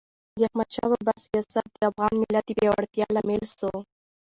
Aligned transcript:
د 0.39 0.41
احمد 0.47 0.69
شاه 0.75 0.89
بابا 0.91 1.13
سیاست 1.27 1.65
د 1.71 1.79
افغان 1.91 2.13
ملت 2.21 2.45
د 2.47 2.51
پیاوړتیا 2.57 3.05
لامل 3.15 3.43
سو. 3.57 3.71